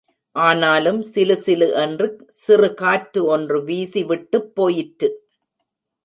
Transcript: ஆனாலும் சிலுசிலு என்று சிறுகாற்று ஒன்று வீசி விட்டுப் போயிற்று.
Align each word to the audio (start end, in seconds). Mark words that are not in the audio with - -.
ஆனாலும் 0.35 1.01
சிலுசிலு 1.01 1.67
என்று 1.73 2.07
சிறுகாற்று 2.27 3.25
ஒன்று 3.25 3.63
வீசி 3.63 4.03
விட்டுப் 4.03 4.55
போயிற்று. 4.55 5.09